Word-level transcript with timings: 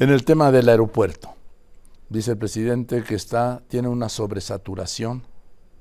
En 0.00 0.10
el 0.10 0.24
tema 0.24 0.52
del 0.52 0.68
aeropuerto, 0.68 1.34
dice 2.08 2.30
el 2.30 2.38
presidente 2.38 3.02
que 3.02 3.16
está, 3.16 3.62
tiene 3.66 3.88
una 3.88 4.08
sobresaturación, 4.08 5.24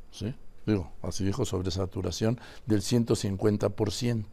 ¿sí? 0.10 0.34
Digo, 0.66 0.92
así 1.04 1.24
dijo, 1.24 1.46
sobresaturación 1.46 2.40
del 2.66 2.82
150%. 2.82 4.26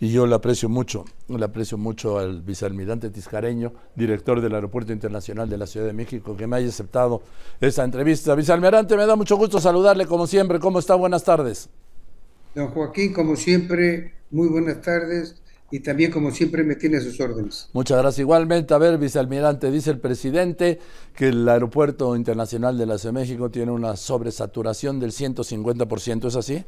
Y 0.00 0.10
yo 0.10 0.26
le 0.26 0.34
aprecio 0.34 0.70
mucho, 0.70 1.04
le 1.28 1.44
aprecio 1.44 1.76
mucho 1.76 2.18
al 2.18 2.40
vicealmirante 2.40 3.10
Tiscareño, 3.10 3.74
director 3.94 4.40
del 4.40 4.54
Aeropuerto 4.54 4.90
Internacional 4.90 5.50
de 5.50 5.58
la 5.58 5.66
Ciudad 5.66 5.86
de 5.86 5.92
México, 5.92 6.34
que 6.34 6.46
me 6.46 6.56
haya 6.56 6.68
aceptado 6.68 7.20
esta 7.60 7.84
entrevista. 7.84 8.34
Vicealmirante, 8.34 8.96
me 8.96 9.04
da 9.04 9.16
mucho 9.16 9.36
gusto 9.36 9.60
saludarle 9.60 10.06
como 10.06 10.26
siempre. 10.26 10.58
¿Cómo 10.60 10.78
está? 10.78 10.94
Buenas 10.94 11.24
tardes. 11.24 11.68
Don 12.54 12.68
Joaquín, 12.68 13.12
como 13.12 13.36
siempre, 13.36 14.14
muy 14.30 14.48
buenas 14.48 14.80
tardes 14.80 15.42
y 15.70 15.80
también 15.80 16.10
como 16.10 16.30
siempre 16.30 16.62
me 16.62 16.76
tiene 16.76 16.98
a 16.98 17.00
sus 17.00 17.20
órdenes. 17.20 17.68
Muchas 17.72 17.98
gracias. 17.98 18.20
Igualmente, 18.20 18.72
a 18.72 18.78
ver, 18.78 18.98
vicealmirante, 18.98 19.70
dice 19.70 19.90
el 19.90 19.98
presidente 19.98 20.78
que 21.14 21.28
el 21.28 21.48
Aeropuerto 21.48 22.14
Internacional 22.14 22.78
de 22.78 22.86
la 22.86 22.98
Ciudad 22.98 23.14
de 23.14 23.20
México 23.20 23.50
tiene 23.50 23.72
una 23.72 23.96
sobresaturación 23.96 25.00
del 25.00 25.10
150%, 25.10 26.28
¿es 26.28 26.36
así? 26.36 26.64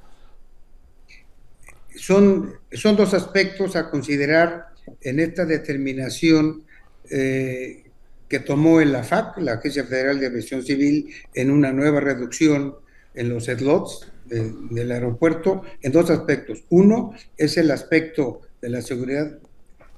Son, 1.95 2.55
son 2.73 2.97
dos 2.97 3.15
aspectos 3.15 3.77
a 3.77 3.91
considerar 3.91 4.66
en 5.01 5.20
esta 5.20 5.45
determinación 5.45 6.65
eh, 7.11 7.84
que 8.28 8.41
tomó 8.41 8.80
el 8.80 8.95
AFAC, 8.95 9.39
la 9.39 9.55
Agencia 9.55 9.84
Federal 9.84 10.20
de 10.20 10.27
Aviación 10.27 10.62
Civil, 10.62 11.09
en 11.34 11.51
una 11.51 11.73
nueva 11.73 12.01
reducción 12.01 12.77
en 13.15 13.28
los 13.30 13.47
slots 13.47 14.06
del 14.27 14.92
aeropuerto, 14.92 15.62
en 15.80 15.92
dos 15.92 16.11
aspectos. 16.11 16.65
Uno 16.69 17.15
es 17.39 17.56
el 17.56 17.70
aspecto 17.70 18.42
de 18.61 18.69
la 18.69 18.83
seguridad 18.83 19.39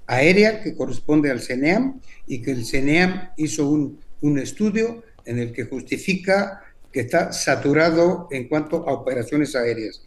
aérea 0.06 0.62
que 0.62 0.74
corresponde 0.74 1.30
al 1.30 1.40
CENEAM 1.40 2.00
y 2.26 2.42
que 2.42 2.50
el 2.50 2.64
CENEAM 2.64 3.30
hizo 3.36 3.68
un, 3.68 4.00
un 4.20 4.38
estudio 4.38 5.02
en 5.24 5.38
el 5.38 5.52
que 5.52 5.64
justifica 5.64 6.62
que 6.92 7.00
está 7.00 7.32
saturado 7.32 8.28
en 8.30 8.48
cuanto 8.48 8.88
a 8.88 8.92
operaciones 8.92 9.54
aéreas. 9.54 10.02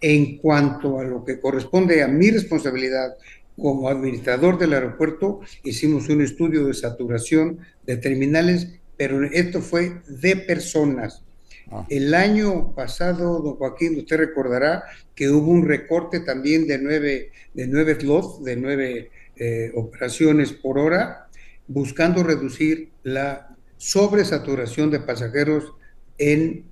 En 0.00 0.38
cuanto 0.38 1.00
a 1.00 1.04
lo 1.04 1.24
que 1.24 1.40
corresponde 1.40 2.02
a 2.02 2.08
mi 2.08 2.30
responsabilidad 2.30 3.16
como 3.56 3.88
administrador 3.88 4.58
del 4.58 4.74
aeropuerto, 4.74 5.40
hicimos 5.64 6.08
un 6.08 6.22
estudio 6.22 6.64
de 6.66 6.74
saturación 6.74 7.58
de 7.84 7.96
terminales, 7.96 8.68
pero 8.96 9.24
esto 9.24 9.60
fue 9.60 10.00
de 10.06 10.36
personas. 10.36 11.24
Ah. 11.70 11.86
El 11.88 12.14
año 12.14 12.74
pasado, 12.74 13.40
don 13.40 13.56
Joaquín, 13.56 13.98
usted 13.98 14.16
recordará 14.16 14.84
que 15.14 15.28
hubo 15.28 15.50
un 15.50 15.66
recorte 15.66 16.20
también 16.20 16.66
de 16.66 16.78
nueve, 16.78 17.32
de 17.54 17.66
nueve 17.66 17.96
slots, 18.00 18.42
de 18.42 18.56
nueve 18.56 19.10
eh, 19.36 19.70
operaciones 19.74 20.52
por 20.52 20.78
hora, 20.78 21.28
buscando 21.66 22.22
reducir 22.22 22.90
la 23.02 23.56
sobresaturación 23.76 24.90
de 24.90 25.00
pasajeros 25.00 25.72
en, 26.16 26.64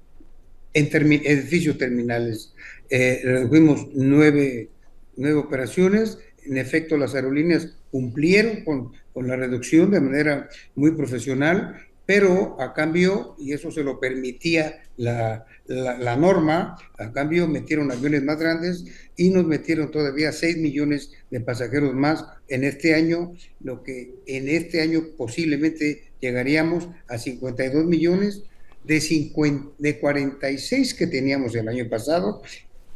edificios 0.72 1.78
terminales. 1.78 2.54
Eh, 2.90 3.22
nueve, 3.94 4.70
nueve 5.16 5.38
operaciones. 5.38 6.18
En 6.44 6.58
efecto, 6.58 6.96
las 6.96 7.14
aerolíneas 7.14 7.76
cumplieron 7.90 8.64
con 8.64 9.26
la 9.26 9.36
reducción 9.36 9.90
de 9.90 10.00
manera 10.00 10.48
muy 10.74 10.92
profesional 10.92 11.76
pero 12.06 12.60
a 12.60 12.72
cambio, 12.72 13.34
y 13.38 13.52
eso 13.52 13.70
se 13.72 13.82
lo 13.82 13.98
permitía 13.98 14.82
la, 14.96 15.44
la, 15.66 16.16
norma, 16.16 16.78
a 16.98 17.12
cambio 17.12 17.48
metieron 17.48 17.90
aviones 17.90 18.22
más 18.22 18.38
grandes 18.38 18.84
y 19.16 19.30
nos 19.30 19.44
metieron 19.44 19.90
todavía 19.90 20.30
6 20.30 20.58
millones 20.58 21.10
de 21.30 21.40
pasajeros 21.40 21.94
más 21.94 22.24
en 22.48 22.62
este 22.62 22.94
año, 22.94 23.34
lo 23.60 23.82
que 23.82 24.14
en 24.26 24.48
este 24.48 24.80
año 24.80 25.02
posiblemente 25.16 26.04
llegaríamos 26.20 26.88
a 27.08 27.18
52 27.18 27.84
millones 27.84 28.44
de, 28.84 29.00
50, 29.00 29.72
de 29.78 29.98
46 29.98 30.94
que 30.94 31.08
teníamos 31.08 31.54
el 31.56 31.68
año 31.68 31.88
pasado 31.88 32.42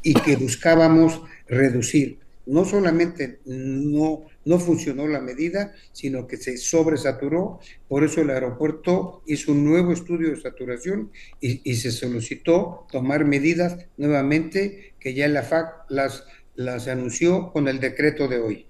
y 0.02 0.14
que 0.14 0.36
buscábamos 0.36 1.20
reducir. 1.48 2.18
No 2.46 2.64
solamente 2.64 3.40
no 3.44 4.22
no 4.44 4.58
funcionó 4.58 5.06
la 5.06 5.20
medida, 5.20 5.72
sino 5.92 6.26
que 6.26 6.36
se 6.36 6.56
sobresaturó. 6.56 7.60
Por 7.88 8.04
eso 8.04 8.20
el 8.20 8.30
aeropuerto 8.30 9.22
hizo 9.26 9.52
un 9.52 9.64
nuevo 9.64 9.92
estudio 9.92 10.30
de 10.30 10.40
saturación 10.40 11.10
y, 11.40 11.74
se 11.74 11.90
solicitó 11.90 12.86
tomar 12.90 13.24
medidas 13.24 13.76
nuevamente 13.96 14.94
que 14.98 15.14
ya 15.14 15.28
la 15.28 15.42
FAC 15.42 15.86
las, 15.88 16.24
las 16.54 16.88
anunció 16.88 17.52
con 17.52 17.68
el 17.68 17.80
decreto 17.80 18.28
de 18.28 18.38
hoy. 18.38 18.66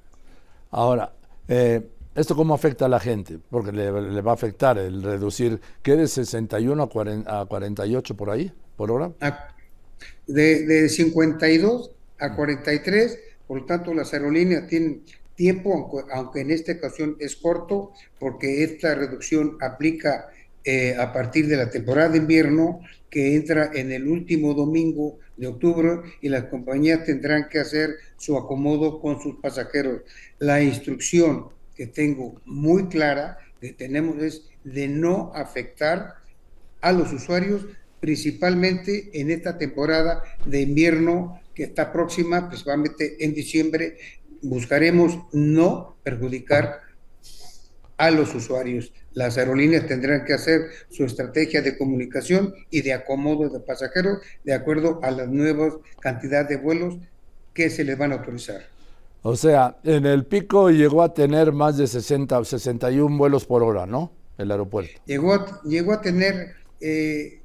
Ahora, 0.71 1.13
eh, 1.49 1.83
¿esto 2.15 2.37
cómo 2.37 2.55
afecta 2.55 2.87
a 2.87 2.89
la 2.89 3.01
gente? 3.01 3.39
Porque 3.51 3.73
le, 3.73 3.91
va 3.91 4.31
a 4.31 4.35
afectar 4.35 4.79
el 4.79 5.03
reducir, 5.03 5.61
¿qué 5.83 5.97
de 5.97 6.07
61 6.07 6.91
a, 7.27 7.47
48 7.47 8.17
por 8.17 8.31
ahí, 8.31 8.53
por 8.77 8.91
hora? 8.91 9.13
de, 10.27 10.65
de 10.65 10.89
52 10.89 11.91
a 12.19 12.37
43, 12.37 13.19
por 13.49 13.61
lo 13.61 13.67
tanto 13.67 13.93
las 13.93 14.13
aerolíneas 14.13 14.69
tienen 14.69 15.03
tiempo, 15.41 16.05
aunque 16.13 16.41
en 16.43 16.51
esta 16.51 16.73
ocasión 16.73 17.17
es 17.19 17.35
corto, 17.35 17.93
porque 18.19 18.63
esta 18.63 18.95
reducción 18.95 19.57
aplica 19.63 20.29
eh, 20.65 20.95
a 20.99 21.15
partir 21.15 21.49
de 21.49 21.57
la 21.57 21.71
temporada 21.71 22.11
de 22.11 22.19
invierno 22.19 22.81
que 23.09 23.37
entra 23.37 23.71
en 23.73 23.91
el 23.91 24.07
último 24.07 24.53
domingo 24.53 25.19
de 25.39 25.47
octubre 25.47 26.03
y 26.21 26.29
las 26.29 26.45
compañías 26.45 27.07
tendrán 27.07 27.49
que 27.49 27.59
hacer 27.59 27.89
su 28.19 28.37
acomodo 28.37 29.01
con 29.01 29.23
sus 29.23 29.37
pasajeros. 29.37 30.03
La 30.39 30.61
instrucción 30.61 31.47
que 31.75 31.87
tengo 31.87 32.39
muy 32.45 32.89
clara 32.89 33.39
que 33.63 33.73
tenemos 33.73 34.23
es 34.23 34.43
de 34.63 34.89
no 34.89 35.33
afectar 35.35 36.17
a 36.83 36.93
los 36.93 37.15
usuarios, 37.15 37.65
principalmente 37.99 39.09
en 39.15 39.31
esta 39.31 39.57
temporada 39.57 40.23
de 40.45 40.61
invierno 40.61 41.41
que 41.55 41.65
está 41.65 41.93
próxima, 41.93 42.49
principalmente 42.49 43.25
en 43.25 43.35
diciembre, 43.35 43.97
buscaremos 44.43 45.19
no 45.33 45.97
perjudicar 46.03 46.81
a 47.97 48.11
los 48.11 48.35
usuarios. 48.35 48.93
Las 49.13 49.37
aerolíneas 49.37 49.87
tendrán 49.87 50.25
que 50.25 50.33
hacer 50.33 50.63
su 50.89 51.05
estrategia 51.05 51.63
de 51.63 51.77
comunicación 51.77 52.55
y 52.71 52.83
de 52.83 52.95
acomodo 52.95 53.49
de 53.49 53.61
pasajeros 53.61 54.19
de 54.45 54.55
acuerdo 54.55 55.01
a 55.03 55.11
las 55.11 55.29
nuevas 55.29 55.75
cantidades 56.01 56.49
de 56.49 56.57
vuelos 56.57 56.97
que 57.53 57.69
se 57.69 57.85
les 57.85 57.99
van 57.99 58.13
a 58.13 58.17
autorizar. 58.17 58.63
O 59.23 59.37
sea, 59.37 59.77
en 59.85 60.07
el 60.07 60.25
pico 60.25 60.71
llegó 60.71 61.03
a 61.03 61.13
tener 61.13 61.53
más 61.53 61.77
de 61.77 61.87
60 61.87 62.39
o 62.39 62.45
61 62.45 63.19
vuelos 63.19 63.45
por 63.45 63.63
hora, 63.63 63.85
¿no? 63.85 64.13
El 64.39 64.51
aeropuerto. 64.51 64.99
Llegó 65.05 65.35
a, 65.35 65.61
llegó 65.65 65.93
a 65.93 66.01
tener 66.01 66.55
eh, 66.81 67.40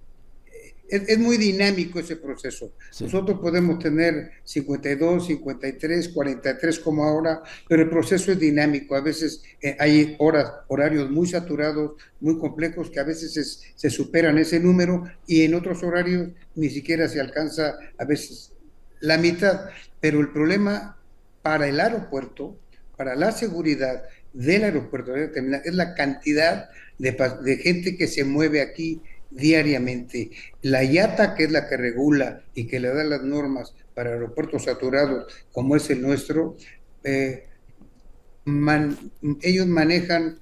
es, 0.90 1.18
muy 1.18 1.38
dinámico 1.38 2.00
ese 2.00 2.16
proceso. 2.16 2.72
Nosotros 3.00 3.40
podemos 3.40 3.79
tener 3.79 4.31
52, 4.44 5.28
53, 5.28 6.09
43 6.09 6.79
como 6.79 7.03
ahora, 7.03 7.41
pero 7.68 7.84
el 7.84 7.90
proceso 7.90 8.31
es 8.31 8.40
dinámico. 8.40 8.96
A 8.96 9.01
veces 9.01 9.44
eh, 9.62 9.75
hay 9.79 10.16
horas, 10.19 10.51
horarios 10.68 11.09
muy 11.09 11.28
saturados, 11.28 11.94
muy 12.19 12.38
complejos, 12.38 12.90
que 12.90 13.00
a 13.00 13.03
veces 13.03 13.62
se 13.75 13.90
superan 13.90 14.38
ese 14.38 14.59
número 14.59 15.06
y 15.28 15.44
en 15.44 15.56
otros 15.56 15.84
horarios 15.84 16.29
ni 16.56 16.69
siquiera 16.69 17.07
se 17.07 17.19
alcanza 17.19 17.75
a 17.97 18.06
veces 18.06 18.52
la 19.00 19.17
mitad. 19.17 19.69
Pero 20.00 20.19
el 20.19 20.29
problema 20.31 20.97
para 21.41 21.67
el 21.67 21.79
aeropuerto, 21.79 22.57
para 22.97 23.16
la 23.16 23.31
seguridad 23.31 24.03
del 24.34 24.63
aeropuerto 24.66 25.16
es 25.16 25.73
la 25.73 25.96
cantidad 25.96 26.69
de, 26.97 27.12
de 27.44 27.57
gente 27.57 27.97
que 27.97 28.07
se 28.07 28.23
mueve 28.23 28.62
aquí 28.62 29.02
diariamente. 29.35 30.31
La 30.62 30.84
IATA, 30.84 31.35
que 31.35 31.44
es 31.44 31.51
la 31.51 31.68
que 31.68 31.78
regula 31.78 32.41
y 32.53 32.68
que 32.68 32.79
le 32.79 32.90
da 32.90 33.03
las 33.03 33.22
normas 33.22 33.73
para 33.94 34.12
aeropuertos 34.12 34.63
saturados 34.63 35.31
como 35.51 35.75
es 35.75 35.90
el 35.90 36.01
nuestro, 36.01 36.56
eh, 37.03 37.46
ellos 39.41 39.68
manejan 39.68 40.40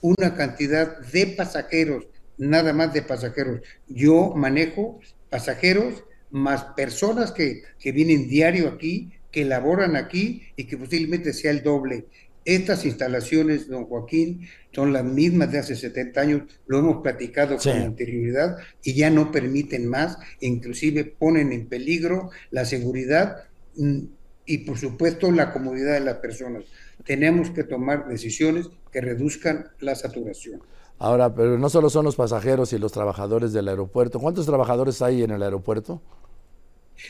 una 0.00 0.34
cantidad 0.34 0.98
de 0.98 1.26
pasajeros, 1.28 2.06
nada 2.38 2.72
más 2.72 2.92
de 2.92 3.02
pasajeros. 3.02 3.60
Yo 3.88 4.32
manejo 4.34 5.00
pasajeros 5.30 6.04
más 6.30 6.64
personas 6.76 7.32
que, 7.32 7.62
que 7.78 7.92
vienen 7.92 8.28
diario 8.28 8.68
aquí, 8.68 9.12
que 9.32 9.44
laboran 9.44 9.96
aquí 9.96 10.42
y 10.56 10.64
que 10.64 10.76
posiblemente 10.76 11.32
sea 11.32 11.50
el 11.50 11.62
doble. 11.62 12.06
Estas 12.46 12.84
instalaciones, 12.84 13.68
don 13.68 13.86
Joaquín, 13.86 14.48
son 14.70 14.92
las 14.92 15.02
mismas 15.02 15.50
de 15.50 15.58
hace 15.58 15.74
70 15.74 16.20
años, 16.20 16.42
lo 16.68 16.78
hemos 16.78 17.02
platicado 17.02 17.56
con 17.58 17.72
anterioridad 17.72 18.56
y 18.84 18.94
ya 18.94 19.10
no 19.10 19.32
permiten 19.32 19.88
más, 19.88 20.16
inclusive 20.38 21.04
ponen 21.04 21.52
en 21.52 21.66
peligro 21.66 22.30
la 22.52 22.64
seguridad 22.64 23.48
mm, 23.76 23.98
y 24.46 24.58
por 24.58 24.78
supuesto 24.78 25.32
la 25.32 25.52
comodidad 25.52 25.94
de 25.94 26.00
las 26.00 26.18
personas. 26.18 26.62
Tenemos 27.04 27.50
que 27.50 27.64
tomar 27.64 28.06
decisiones 28.06 28.68
que 28.92 29.00
reduzcan 29.00 29.66
la 29.80 29.96
saturación. 29.96 30.62
Ahora, 31.00 31.34
pero 31.34 31.58
no 31.58 31.68
solo 31.68 31.90
son 31.90 32.04
los 32.04 32.14
pasajeros 32.14 32.72
y 32.72 32.78
los 32.78 32.92
trabajadores 32.92 33.52
del 33.52 33.66
aeropuerto. 33.66 34.20
¿Cuántos 34.20 34.46
trabajadores 34.46 35.02
hay 35.02 35.24
en 35.24 35.32
el 35.32 35.42
aeropuerto? 35.42 36.00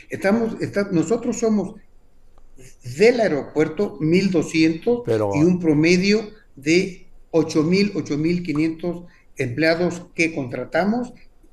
Estamos, 0.09 0.57
nosotros 0.93 1.39
somos 1.39 1.75
del 2.97 3.21
aeropuerto 3.21 3.99
1.200 4.01 5.37
y 5.37 5.45
un 5.45 5.61
promedio 5.61 6.31
de 6.55 7.07
8.000, 7.33 7.93
8.500 7.93 9.07
empleados 9.37 10.03
que 10.15 10.35
contratamos, 10.35 11.13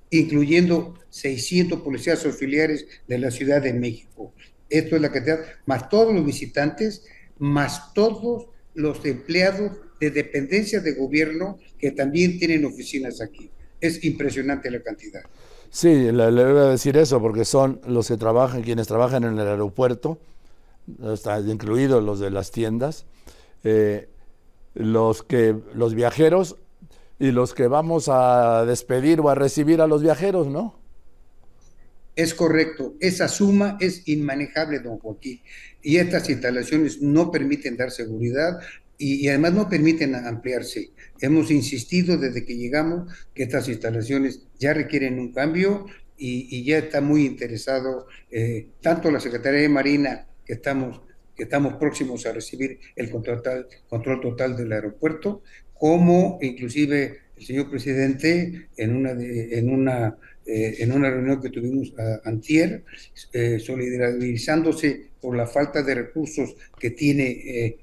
incluyendo 0.09 0.95
600 1.09 1.81
policías 1.81 2.25
auxiliares 2.25 2.85
de 3.07 3.17
la 3.17 3.31
Ciudad 3.31 3.61
de 3.61 3.73
México. 3.73 4.33
Esto 4.69 4.95
es 4.95 5.01
la 5.01 5.11
cantidad, 5.11 5.39
más 5.65 5.89
todos 5.89 6.13
los 6.13 6.25
visitantes, 6.25 7.05
más 7.37 7.93
todos 7.93 8.47
los 8.73 9.05
empleados 9.05 9.73
de 9.99 10.09
dependencias 10.09 10.83
de 10.83 10.93
gobierno 10.93 11.59
que 11.77 11.91
también 11.91 12.39
tienen 12.39 12.65
oficinas 12.65 13.21
aquí. 13.21 13.51
Es 13.79 14.03
impresionante 14.03 14.71
la 14.71 14.81
cantidad. 14.81 15.21
Sí, 15.69 16.11
le, 16.11 16.31
le, 16.31 16.45
voy 16.45 16.61
a 16.61 16.69
decir 16.69 16.97
eso 16.97 17.21
porque 17.21 17.45
son 17.45 17.81
los 17.87 18.07
que 18.07 18.17
trabajan, 18.17 18.61
quienes 18.61 18.87
trabajan 18.87 19.23
en 19.23 19.39
el 19.39 19.47
aeropuerto, 19.47 20.19
incluidos 21.47 22.03
los 22.03 22.19
de 22.19 22.29
las 22.29 22.51
tiendas, 22.51 23.05
eh, 23.63 24.09
los 24.73 25.23
que 25.23 25.55
los 25.73 25.95
viajeros 25.95 26.57
y 27.19 27.31
los 27.31 27.53
que 27.53 27.67
vamos 27.67 28.09
a 28.09 28.65
despedir 28.65 29.21
o 29.21 29.29
a 29.29 29.35
recibir 29.35 29.81
a 29.81 29.87
los 29.87 30.01
viajeros, 30.01 30.47
¿no? 30.47 30.79
Es 32.15 32.33
correcto, 32.33 32.93
esa 32.99 33.27
suma 33.27 33.77
es 33.79 34.07
inmanejable, 34.07 34.79
don 34.79 34.99
Joaquín, 34.99 35.41
y 35.81 35.97
estas 35.97 36.29
instalaciones 36.29 37.01
no 37.01 37.31
permiten 37.31 37.75
dar 37.75 37.89
seguridad 37.89 38.59
y, 38.99 39.27
además 39.29 39.53
no 39.53 39.69
permiten 39.69 40.13
ampliarse. 40.15 40.91
Hemos 41.19 41.49
insistido 41.49 42.17
desde 42.17 42.45
que 42.45 42.55
llegamos 42.55 43.11
que 43.33 43.43
estas 43.43 43.67
instalaciones 43.67 44.43
ya 44.59 44.73
requieren 44.73 45.17
un 45.19 45.33
cambio 45.33 45.87
y, 46.17 46.55
y 46.55 46.63
ya 46.63 46.77
está 46.77 47.01
muy 47.01 47.25
interesado 47.25 48.07
eh, 48.29 48.67
tanto 48.81 49.09
la 49.09 49.19
Secretaría 49.19 49.61
de 49.61 49.69
Marina, 49.69 50.27
que 50.45 50.53
estamos, 50.53 51.01
que 51.35 51.43
estamos 51.43 51.75
próximos 51.75 52.25
a 52.25 52.33
recibir 52.33 52.79
el 52.95 53.09
control 53.09 53.37
total, 53.37 53.67
control 53.87 54.21
total 54.21 54.57
del 54.57 54.71
aeropuerto, 54.71 55.43
como 55.73 56.39
inclusive 56.41 57.19
el 57.37 57.45
señor 57.45 57.69
presidente 57.69 58.67
en 58.77 58.95
una, 58.95 59.13
de, 59.13 59.57
en 59.57 59.69
una 59.69 60.17
eh, 60.45 60.83
en 60.83 60.91
una 60.91 61.09
reunión 61.09 61.41
que 61.41 61.49
tuvimos 61.49 61.93
a, 61.97 62.27
antier, 62.27 62.83
eh, 63.31 63.59
solidarizándose 63.59 65.11
por 65.21 65.37
la 65.37 65.47
falta 65.47 65.81
de 65.81 65.95
recursos 65.95 66.57
que 66.77 66.89
tiene 66.89 67.29
eh, 67.29 67.77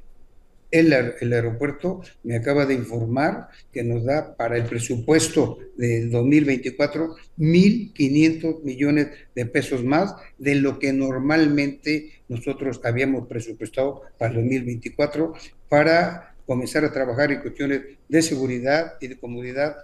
el, 0.71 0.93
el, 1.21 1.33
aeropuerto, 1.33 2.03
me 2.23 2.37
acaba 2.37 2.67
de 2.67 2.75
informar 2.75 3.49
que 3.73 3.83
nos 3.83 4.05
da 4.05 4.37
para 4.37 4.57
el 4.57 4.65
presupuesto 4.65 5.59
del 5.77 6.11
2024 6.11 7.17
1.500 7.39 8.63
millones 8.63 9.09
de 9.35 9.47
pesos 9.47 9.85
más 9.85 10.15
de 10.39 10.55
lo 10.55 10.79
que 10.79 10.93
normalmente 10.93 12.13
nosotros 12.29 12.81
habíamos 12.85 13.27
presupuestado 13.27 14.03
para 14.19 14.31
el 14.33 14.37
2024 14.37 15.35
para 15.69 16.35
comenzar 16.47 16.85
a 16.85 16.93
trabajar 16.93 17.33
en 17.33 17.41
cuestiones 17.41 17.83
de 18.09 18.23
seguridad 18.23 18.95
y 19.01 19.09
de 19.09 19.19
comodidad 19.19 19.77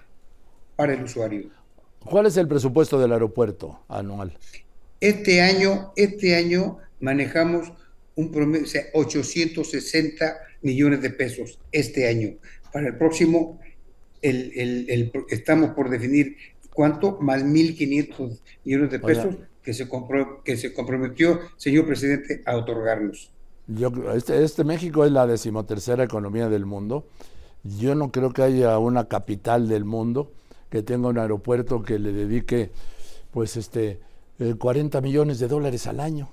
para 0.77 0.95
el 0.95 1.03
usuario. 1.03 1.51
¿Cuál 2.05 2.27
es 2.27 2.37
el 2.37 2.47
presupuesto 2.47 3.01
del 3.01 3.13
aeropuerto 3.13 3.81
anual? 3.89 4.37
Este 5.01 5.41
año, 5.41 5.93
este 5.97 6.37
año 6.37 6.79
manejamos 7.01 7.73
un 8.15 8.33
promedio, 8.33 8.65
o 8.65 8.69
sea, 8.69 8.85
860 8.95 10.37
millones 10.67 11.01
de 11.01 11.11
pesos 11.11 11.59
este 11.73 12.09
año. 12.09 12.35
Para 12.73 12.89
el 12.89 12.97
próximo, 12.99 13.59
el, 14.21 14.53
el, 14.55 14.91
el, 14.91 15.13
estamos 15.31 15.71
por 15.71 15.89
definir 15.89 16.37
cuánto, 16.75 17.19
más 17.21 17.43
1.500 17.43 18.41
millones 18.65 18.91
de 18.91 18.99
pesos 18.99 19.37
que 19.63 19.73
se, 19.73 19.89
compro, 19.89 20.43
que 20.45 20.57
se 20.57 20.75
comprometió, 20.75 21.41
señor 21.57 21.87
presidente, 21.87 22.43
a 22.45 22.57
otorgarnos. 22.57 23.31
Yo, 23.69 23.91
este, 24.15 24.45
este 24.45 24.65
México 24.65 25.05
es 25.05 25.13
la 25.13 25.27
decimotercera 25.27 26.05
economía 26.05 26.49
del 26.49 26.67
mundo. 26.67 27.07
Yo 27.65 27.95
no 27.95 28.13
creo 28.13 28.33
que 28.33 28.43
haya 28.43 28.79
una 28.79 29.09
capital 29.09 29.69
del 29.69 29.85
mundo 29.85 30.33
que 30.71 30.83
tenga 30.83 31.09
un 31.09 31.19
aeropuerto 31.19 31.83
que 31.83 31.99
le 31.99 32.13
dedique 32.13 32.71
pues 33.33 33.57
este 33.57 34.01
40 34.59 35.01
millones 35.01 35.39
de 35.39 35.49
dólares 35.49 35.87
al 35.87 36.01
año. 36.01 36.29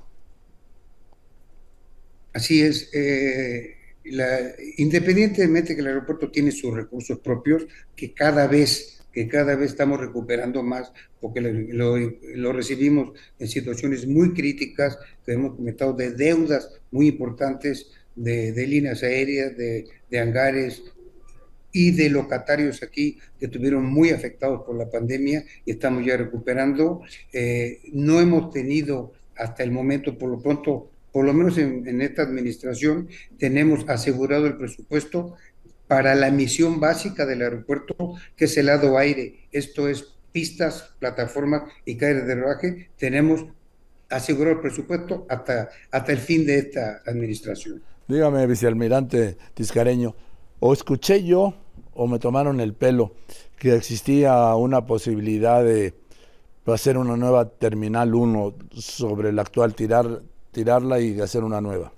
Así 2.33 2.61
es. 2.61 2.89
Eh, 2.93 3.75
la, 4.05 4.39
independientemente 4.77 5.75
que 5.75 5.81
el 5.81 5.87
aeropuerto 5.87 6.31
tiene 6.31 6.51
sus 6.51 6.73
recursos 6.73 7.19
propios, 7.19 7.65
que 7.95 8.13
cada 8.13 8.47
vez 8.47 8.99
que 9.11 9.27
cada 9.27 9.55
vez 9.55 9.69
estamos 9.69 9.99
recuperando 9.99 10.63
más, 10.63 10.91
porque 11.21 11.39
lo, 11.39 11.97
lo, 11.99 12.51
recibimos 12.51 13.11
en 13.37 13.47
situaciones 13.47 14.07
muy 14.07 14.33
críticas, 14.33 14.97
que 15.23 15.33
hemos 15.33 15.55
cometido 15.55 15.93
de 15.93 16.13
deudas 16.13 16.81
muy 16.89 17.09
importantes 17.09 17.91
de, 18.15 18.53
de 18.53 18.65
líneas 18.65 19.03
aéreas, 19.03 19.55
de, 19.55 19.85
de 20.09 20.19
hangares, 20.19 20.81
y 21.73 21.91
de 21.91 22.09
locatarios 22.09 22.83
aquí 22.83 23.17
que 23.39 23.47
estuvieron 23.47 23.83
muy 23.85 24.11
afectados 24.11 24.61
por 24.63 24.77
la 24.77 24.89
pandemia 24.89 25.43
y 25.65 25.71
estamos 25.71 26.05
ya 26.05 26.15
recuperando. 26.15 27.01
Eh, 27.33 27.81
no 27.91 28.21
hemos 28.21 28.51
tenido 28.51 29.11
hasta 29.35 29.63
el 29.63 29.71
momento, 29.71 30.17
por 30.17 30.29
lo 30.29 30.39
pronto, 30.39 30.91
por 31.13 31.25
lo 31.25 31.33
menos 31.33 31.57
en, 31.59 32.01
esta 32.01 32.23
administración, 32.23 33.07
tenemos 33.37 33.87
asegurado 33.87 34.47
el 34.47 34.57
presupuesto 34.57 35.35
para 35.87 36.15
la 36.15 36.31
misión 36.31 36.79
básica 36.79 37.25
del 37.27 37.43
aeropuerto, 37.43 38.15
que 38.35 38.45
es 38.45 38.57
el 38.57 38.65
lado 38.65 38.97
aire. 38.97 39.47
Esto 39.51 39.87
es 39.87 40.15
pistas, 40.31 40.95
plataformas 40.97 41.71
y 41.85 41.97
calles 41.97 42.25
de 42.25 42.35
rodaje. 42.35 42.89
Tenemos 42.97 43.45
asegurado 44.09 44.55
el 44.55 44.61
presupuesto 44.61 45.27
hasta, 45.29 45.69
hasta 45.91 46.11
el 46.11 46.17
fin 46.17 46.47
de 46.47 46.57
esta 46.57 47.03
administración. 47.05 47.83
Dígame, 48.07 48.47
vicealmirante 48.47 49.37
Tiscareño, 49.53 50.15
o 50.59 50.73
escuché 50.73 51.23
yo 51.23 51.53
o 51.93 52.07
me 52.07 52.17
tomaron 52.17 52.59
el 52.59 52.73
pelo 52.73 53.13
que 53.59 53.75
existía 53.75 54.55
una 54.55 54.87
posibilidad 54.87 55.63
de 55.63 55.93
hacer 56.65 56.97
una 56.97 57.15
nueva 57.17 57.49
Terminal 57.49 58.15
1 58.15 58.55
sobre 58.71 59.31
la 59.31 59.43
actual, 59.43 59.75
tirar, 59.75 60.21
tirarla 60.53 61.01
y 61.01 61.19
hacer 61.19 61.43
una 61.43 61.59
nueva. 61.59 61.91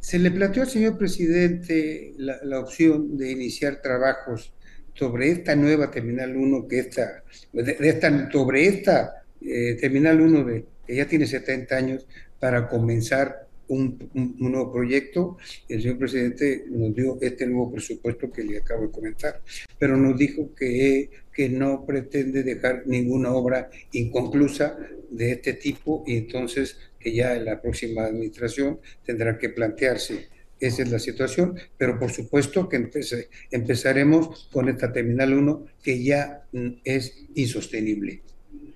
Se 0.00 0.18
le 0.18 0.30
planteó 0.30 0.62
al 0.62 0.68
señor 0.68 0.98
presidente 0.98 2.12
la, 2.18 2.58
opción 2.58 3.16
de 3.16 3.30
iniciar 3.30 3.80
trabajos 3.80 4.52
sobre 4.94 5.30
esta 5.30 5.54
nueva 5.54 5.90
Terminal 5.90 6.36
1, 6.36 6.68
que 6.68 6.78
esta, 6.80 7.22
de, 7.52 7.76
esta 7.80 8.30
sobre 8.30 8.66
esta 8.66 9.22
eh, 9.40 9.76
Terminal 9.80 10.20
1 10.20 10.44
de, 10.44 10.66
que 10.86 10.96
ya 10.96 11.06
tiene 11.06 11.26
70 11.26 11.76
años, 11.76 12.06
para 12.38 12.68
comenzar 12.68 13.46
un, 13.74 14.10
un, 14.14 14.36
un, 14.40 14.52
nuevo 14.52 14.72
proyecto. 14.72 15.36
El 15.68 15.82
señor 15.82 15.98
presidente 15.98 16.64
nos 16.70 16.94
dio 16.94 17.18
este 17.20 17.46
nuevo 17.46 17.72
presupuesto 17.72 18.30
que 18.30 18.44
le 18.44 18.58
acabo 18.58 18.86
de 18.86 18.92
comentar, 18.92 19.40
pero 19.78 19.96
nos 19.96 20.18
dijo 20.18 20.54
que, 20.54 21.10
que 21.32 21.48
no 21.48 21.84
pretende 21.84 22.42
dejar 22.42 22.82
ninguna 22.86 23.32
obra 23.32 23.70
inconclusa 23.92 24.76
de 25.10 25.32
este 25.32 25.54
tipo 25.54 26.04
y 26.06 26.16
entonces 26.16 26.76
que 26.98 27.12
ya 27.12 27.36
en 27.36 27.44
la 27.44 27.60
próxima 27.60 28.04
administración 28.04 28.78
tendrá 29.04 29.38
que 29.38 29.50
plantearse 29.50 30.34
esa 30.60 30.82
es 30.82 30.90
la 30.90 30.98
situación, 30.98 31.56
pero 31.76 31.98
por 31.98 32.10
supuesto 32.10 32.68
que 32.68 32.76
empecé, 32.76 33.28
empezaremos 33.50 34.48
con 34.52 34.68
esta 34.68 34.92
Terminal 34.92 35.34
1 35.34 35.66
que 35.82 36.02
ya 36.02 36.44
es 36.84 37.26
insostenible. 37.34 38.22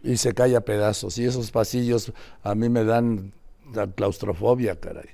Y 0.03 0.17
se 0.17 0.33
cae 0.33 0.55
a 0.55 0.61
pedazos, 0.61 1.19
y 1.19 1.25
esos 1.25 1.51
pasillos 1.51 2.13
a 2.43 2.55
mí 2.55 2.69
me 2.69 2.85
dan 2.85 3.33
la 3.75 3.91
claustrofobia, 3.91 4.79
caray. 4.79 5.09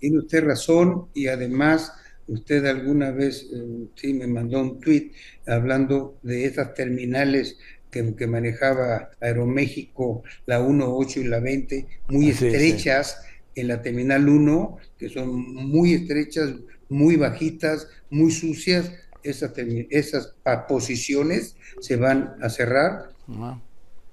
Tiene 0.00 0.18
usted 0.18 0.44
razón 0.44 1.08
y 1.14 1.26
además 1.26 1.92
usted 2.28 2.64
alguna 2.66 3.10
vez 3.10 3.46
eh, 3.52 3.86
sí 3.94 4.14
me 4.14 4.26
mandó 4.26 4.60
un 4.60 4.80
tuit 4.80 5.12
hablando 5.46 6.18
de 6.22 6.44
esas 6.44 6.74
terminales 6.74 7.58
que, 7.90 8.14
que, 8.14 8.26
manejaba 8.26 9.10
Aeroméxico, 9.20 10.22
la 10.46 10.60
1, 10.60 10.96
8 10.96 11.20
y 11.20 11.24
la 11.24 11.40
20, 11.40 11.86
muy 12.08 12.30
estrechas 12.30 13.22
sí. 13.22 13.60
en 13.60 13.68
la 13.68 13.80
terminal 13.80 14.28
1, 14.28 14.76
que 14.98 15.08
son 15.08 15.54
muy 15.54 15.94
estrechas, 15.94 16.50
muy 16.88 17.16
bajitas, 17.16 17.88
muy 18.10 18.30
sucias. 18.30 18.92
Esas, 19.22 19.52
esas 19.90 20.34
posiciones 20.68 21.56
se 21.80 21.96
van 21.96 22.36
a 22.40 22.48
cerrar 22.48 23.10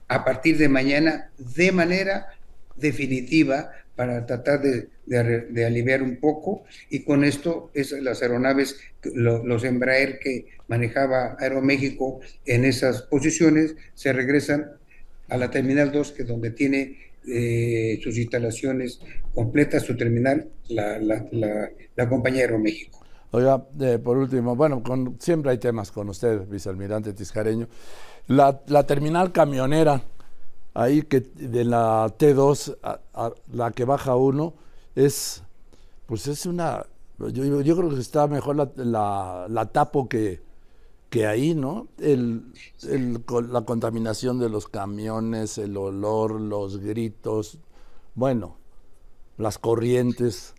a 0.08 0.26
partir 0.26 0.58
de 0.58 0.68
mañana 0.68 1.30
de 1.38 1.72
manera 1.72 2.28
definitiva 2.76 3.72
para 3.96 4.26
tratar 4.26 4.62
de, 4.62 4.90
de, 5.06 5.42
de, 5.42 5.66
aliviar 5.66 6.04
un 6.04 6.18
poco 6.18 6.64
y 6.90 7.04
con 7.04 7.24
esto 7.24 7.72
es 7.74 7.92
las 7.94 8.22
aeronaves, 8.22 8.78
lo, 9.14 9.46
los 9.46 9.64
Embraer 9.64 10.20
que 10.20 10.48
manejaba 10.68 11.38
Aeroméxico 11.40 12.20
en 12.46 12.66
esas 12.66 13.04
posiciones 13.04 13.76
se 13.94 14.12
regresan 14.12 14.72
a 15.30 15.38
la 15.38 15.50
Terminal 15.50 15.92
2 15.92 16.12
que 16.12 16.24
es 16.24 16.28
donde 16.28 16.52
tiene 16.52 16.98
eh, 17.28 18.00
sus 18.04 18.18
instalaciones 18.18 19.00
completas, 19.34 19.84
su 19.84 19.98
terminal, 19.98 20.48
la, 20.70 21.00
la, 21.00 21.26
la, 21.32 21.70
la 21.96 22.10
compañía 22.10 22.42
Aeroméxico. 22.42 23.04
Oiga, 23.32 23.66
eh, 23.82 24.00
por 24.02 24.18
último, 24.18 24.56
bueno, 24.56 24.84
con, 24.84 25.18
siempre 25.20 25.52
hay 25.52 25.58
temas 25.58 25.92
con 25.92 26.08
usted, 26.10 26.48
vicealmirante 26.48 27.14
Tiscareño. 27.14 27.68
La, 28.28 28.62
la 28.68 28.86
terminal 28.86 29.32
camionera, 29.32 30.02
ahí 30.76 31.02
que 31.02 31.22
de 31.22 31.66
la 31.66 32.16
T2 32.18 32.78
a, 32.84 33.00
a 33.14 33.34
la 33.52 33.72
que 33.72 33.86
baja 33.86 34.16
uno 34.16 34.54
es 34.94 35.42
pues 36.06 36.28
es 36.28 36.46
una 36.46 36.86
Yo, 37.18 37.62
yo 37.62 37.76
creo 37.76 37.90
que 37.90 38.00
está 38.00 38.28
mejor 38.28 38.56
la, 38.58 38.72
la, 38.76 39.48
la 39.50 39.66
tapo 39.72 40.08
que, 40.08 40.42
que 41.10 41.26
ahí, 41.26 41.56
¿no? 41.56 41.88
El, 41.98 42.44
el, 42.90 43.24
la 43.50 43.62
contaminación 43.62 44.38
de 44.38 44.50
los 44.50 44.68
camiones, 44.68 45.58
el 45.58 45.78
olor, 45.78 46.40
los 46.42 46.80
gritos, 46.80 47.58
bueno, 48.16 48.58
las 49.38 49.58
corrientes. 49.58 50.54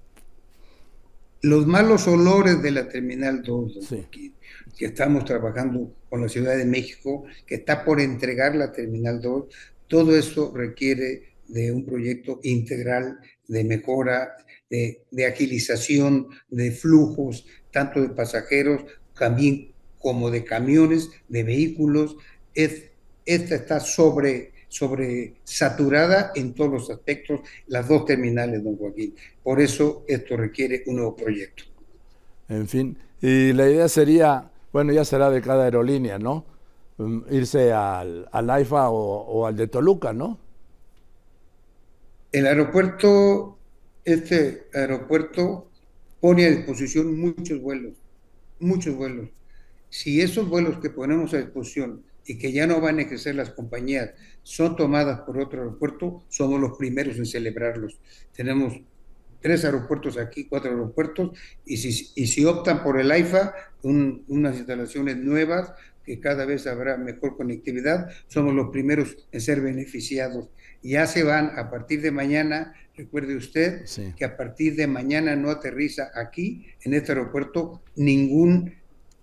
Los 1.42 1.66
malos 1.66 2.08
olores 2.08 2.62
de 2.62 2.70
la 2.70 2.88
Terminal 2.88 3.42
2, 3.42 3.78
que, 4.11 4.32
que, 4.76 4.85
estamos 4.87 5.26
trabajando 5.26 5.92
con 6.08 6.23
la 6.23 6.28
Ciudad 6.28 6.56
de 6.56 6.64
México, 6.64 7.25
que 7.46 7.56
está 7.56 7.85
por 7.85 8.00
entregar 8.00 8.56
la 8.56 8.73
Terminal 8.73 9.20
2, 9.20 9.44
todo 9.88 10.16
eso 10.16 10.52
requiere 10.55 11.37
de 11.49 11.71
un 11.73 11.85
proyecto 11.85 12.40
integral 12.43 13.19
de 13.47 13.64
mejora, 13.64 14.37
de, 14.69 15.05
de 15.11 15.26
agilización 15.26 16.28
de 16.49 16.73
flujos, 16.73 17.47
tanto 17.71 18.00
de 18.00 18.09
pasajeros, 18.09 18.83
también 19.16 19.73
como 19.99 20.31
de 20.31 20.45
camiones, 20.45 21.11
de 21.28 21.43
vehículos. 21.43 22.16
Es, 22.55 22.90
esta 23.25 23.57
está 23.57 23.81
sobre 23.81 24.52
saturada 25.45 26.33
en 26.35 26.52
todos 26.55 26.73
los 26.73 26.90
aspectos, 26.90 27.40
las 27.69 27.88
dos 27.88 28.05
terminales, 28.05 28.62
don 28.62 28.76
Joaquín. 28.76 29.14
Por 29.43 29.61
eso 29.61 30.05
esto 30.07 30.37
requiere 30.37 30.83
un 30.87 30.97
nuevo 30.97 31.16
proyecto. 31.16 31.64
En 32.49 32.69
fin, 32.69 32.97
y 33.21 33.52
la 33.52 33.69
idea 33.69 33.88
sería, 33.88 34.50
bueno, 34.73 34.93
ya 34.93 35.05
será 35.05 35.31
de 35.31 35.40
cada 35.40 35.64
aerolínea, 35.64 36.19
¿no? 36.19 36.45
Um, 36.99 37.25
irse 37.31 37.73
al, 37.73 38.26
al 38.33 38.49
AIFA 38.49 38.88
o, 38.88 38.97
o, 38.97 39.47
al 39.47 39.55
de 39.55 39.67
Toluca, 39.67 40.15
¿no? 40.15 40.38
El 42.33 42.47
aeropuerto, 42.47 43.59
este 44.05 44.69
aeropuerto 44.73 45.71
pone 46.21 46.47
a 46.47 46.50
disposición 46.50 47.19
muchos 47.19 47.61
vuelos, 47.61 47.93
muchos 48.61 48.97
vuelos. 48.97 49.29
Si 49.91 50.23
esos 50.23 50.49
vuelos 50.49 50.79
que 50.79 50.88
ponemos 50.88 51.35
a 51.35 51.38
disposición 51.38 52.03
y 52.25 52.38
que 52.38 52.53
ya 52.53 52.67
no 52.67 52.81
van 52.81 52.99
a 52.99 53.03
ejercer 53.03 53.35
las 53.35 53.50
compañías 53.50 54.12
son 54.43 54.75
tomadas 54.75 55.21
por 55.21 55.38
otro 55.38 55.61
aeropuerto, 55.61 56.23
somos 56.31 56.59
los 56.59 56.79
primeros 56.79 57.19
en 57.19 57.26
celebrarlos. 57.26 58.00
Tenemos 58.35 58.73
tres 59.40 59.64
aeropuertos 59.64 60.19
aquí, 60.19 60.45
cuatro 60.45 60.71
aeropuertos, 60.71 61.38
y 61.64 61.76
si, 61.76 62.12
y 62.14 62.26
si 62.26 62.45
optan 62.45 62.83
por 62.83 63.00
el 63.00 63.11
AIFA, 63.11 63.55
un, 63.83 64.25
unas 64.28 64.57
instalaciones 64.57 65.16
nuevas, 65.16 65.73
que 66.05 66.21
cada 66.21 66.47
vez 66.47 66.66
habrá 66.66 66.97
mejor 66.97 67.37
conectividad, 67.37 68.09
somos 68.28 68.55
los 68.55 68.71
primeros 68.71 69.26
en 69.33 69.40
ser 69.40 69.61
beneficiados. 69.61 70.49
Ya 70.83 71.07
se 71.07 71.25
van 71.25 71.59
a 71.59 71.69
partir 71.69 72.00
de 72.00 72.12
mañana, 72.12 72.75
recuerde 72.97 73.37
usted 73.37 73.83
sí. 73.87 74.14
que 74.16 74.25
a 74.25 74.37
partir 74.37 74.76
de 74.76 74.87
mañana 74.87 75.35
no 75.35 75.50
aterriza 75.50 76.11
aquí, 76.14 76.66
en 76.83 76.95
este 76.95 77.12
aeropuerto, 77.12 77.83
ningún 77.97 78.75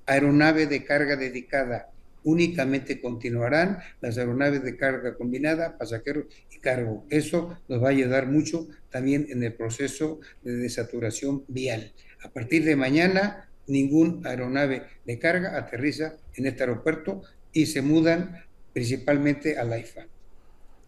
aeronave 0.06 0.68
de 0.68 0.84
carga 0.84 1.16
dedicada 1.16 1.93
únicamente 2.24 3.02
continuarán 3.02 3.80
las 4.02 4.18
aeronaves 4.18 4.64
de 4.64 4.78
carga 4.78 5.16
combinada, 5.16 5.78
pasajeros 5.78 6.26
y 6.52 6.60
cargo. 6.60 7.06
Eso 7.10 7.58
nos 7.68 7.82
va 7.82 7.88
a 7.88 7.92
ayudar 7.92 8.28
mucho 8.28 8.68
también 8.90 9.28
en 9.30 9.44
el 9.44 9.54
proceso 9.54 10.20
de 10.44 10.54
desaturación 10.58 11.44
vial. 11.48 11.92
A 12.24 12.30
partir 12.30 12.64
de 12.66 12.76
mañana, 12.76 13.50
ningún 13.68 14.26
aeronave 14.26 14.84
de 15.06 15.20
carga 15.20 15.58
aterriza 15.58 16.16
en 16.36 16.46
este 16.46 16.64
aeropuerto 16.64 17.22
y 17.52 17.66
se 17.66 17.82
mudan 17.82 18.44
principalmente 18.74 19.58
a 19.58 19.64
la 19.64 19.80
IFA. 19.80 20.08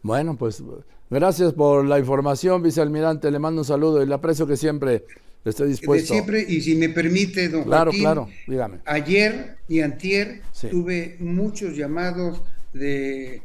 Bueno, 0.01 0.37
pues 0.37 0.63
gracias 1.09 1.53
por 1.53 1.85
la 1.85 1.99
información, 1.99 2.61
vicealmirante. 2.61 3.31
Le 3.31 3.39
mando 3.39 3.61
un 3.61 3.65
saludo 3.65 4.03
y 4.03 4.05
le 4.05 4.13
aprecio 4.13 4.47
que 4.47 4.57
siempre 4.57 5.03
Estoy 5.45 5.69
dispuesto. 5.69 6.13
De 6.13 6.19
siempre, 6.19 6.45
y 6.47 6.61
si 6.61 6.75
me 6.75 6.89
permite, 6.89 7.49
don 7.49 7.63
claro, 7.63 7.91
Joaquín, 7.91 8.01
claro, 8.01 8.29
dígame. 8.47 8.79
ayer 8.85 9.57
y 9.67 9.81
antier 9.81 10.41
sí. 10.51 10.69
tuve 10.69 11.17
muchos 11.19 11.77
llamados 11.77 12.41
de, 12.73 13.43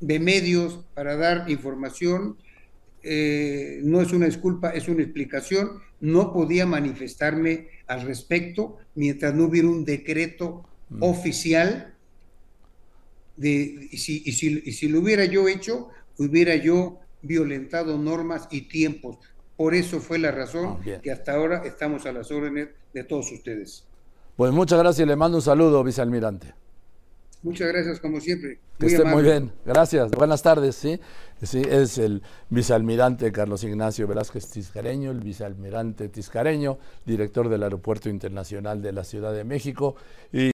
de 0.00 0.18
medios 0.18 0.80
para 0.94 1.16
dar 1.16 1.50
información. 1.50 2.38
Eh, 3.02 3.80
no 3.84 4.00
es 4.00 4.12
una 4.12 4.26
disculpa, 4.26 4.70
es 4.70 4.88
una 4.88 5.02
explicación. 5.02 5.82
No 6.00 6.32
podía 6.32 6.64
manifestarme 6.64 7.68
al 7.86 8.02
respecto 8.02 8.78
mientras 8.94 9.34
no 9.34 9.44
hubiera 9.44 9.68
un 9.68 9.84
decreto 9.84 10.64
mm. 10.88 11.02
oficial. 11.02 11.94
De, 13.36 13.88
y, 13.90 13.98
si, 13.98 14.22
y, 14.24 14.32
si, 14.32 14.62
y 14.64 14.72
si 14.72 14.88
lo 14.88 15.00
hubiera 15.00 15.26
yo 15.26 15.46
hecho, 15.46 15.90
hubiera 16.16 16.56
yo 16.56 17.00
violentado 17.20 17.98
normas 17.98 18.48
y 18.50 18.62
tiempos. 18.62 19.18
Por 19.56 19.74
eso 19.74 20.00
fue 20.00 20.18
la 20.18 20.30
razón 20.30 20.66
oh, 20.66 20.80
que 21.02 21.10
hasta 21.10 21.32
ahora 21.32 21.62
estamos 21.64 22.04
a 22.06 22.12
las 22.12 22.30
órdenes 22.30 22.68
de 22.92 23.04
todos 23.04 23.32
ustedes. 23.32 23.86
Pues 24.36 24.52
muchas 24.52 24.78
gracias 24.78 25.04
y 25.04 25.08
le 25.08 25.16
mando 25.16 25.38
un 25.38 25.42
saludo, 25.42 25.82
vicealmirante. 25.82 26.54
Muchas 27.46 27.68
gracias, 27.68 28.00
como 28.00 28.20
siempre. 28.20 28.48
Muy 28.48 28.58
que 28.80 28.86
esté 28.86 29.02
amable. 29.02 29.14
muy 29.14 29.22
bien. 29.22 29.52
Gracias. 29.64 30.10
Buenas 30.10 30.42
tardes. 30.42 30.74
¿sí? 30.74 31.00
sí, 31.42 31.62
es 31.64 31.96
el 31.96 32.20
vicealmirante 32.50 33.30
Carlos 33.30 33.62
Ignacio 33.62 34.08
Velázquez 34.08 34.50
Tiscareño, 34.50 35.12
el 35.12 35.20
vicealmirante 35.20 36.08
Tiscareño, 36.08 36.78
director 37.04 37.48
del 37.48 37.62
Aeropuerto 37.62 38.08
Internacional 38.08 38.82
de 38.82 38.92
la 38.92 39.04
Ciudad 39.04 39.32
de 39.32 39.44
México. 39.44 39.94
Y 40.32 40.44